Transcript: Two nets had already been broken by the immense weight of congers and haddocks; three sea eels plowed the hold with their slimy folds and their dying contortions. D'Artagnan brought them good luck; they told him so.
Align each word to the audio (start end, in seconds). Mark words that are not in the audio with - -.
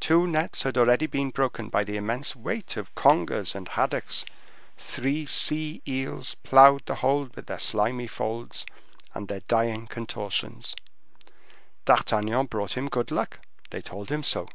Two 0.00 0.26
nets 0.26 0.64
had 0.64 0.76
already 0.76 1.06
been 1.06 1.30
broken 1.30 1.68
by 1.68 1.84
the 1.84 1.96
immense 1.96 2.34
weight 2.34 2.76
of 2.76 2.92
congers 2.96 3.54
and 3.54 3.68
haddocks; 3.68 4.24
three 4.76 5.26
sea 5.26 5.80
eels 5.86 6.34
plowed 6.34 6.84
the 6.86 6.96
hold 6.96 7.36
with 7.36 7.46
their 7.46 7.60
slimy 7.60 8.08
folds 8.08 8.66
and 9.14 9.28
their 9.28 9.42
dying 9.46 9.86
contortions. 9.86 10.74
D'Artagnan 11.84 12.46
brought 12.46 12.70
them 12.72 12.88
good 12.88 13.12
luck; 13.12 13.46
they 13.70 13.80
told 13.80 14.08
him 14.10 14.24
so. 14.24 14.48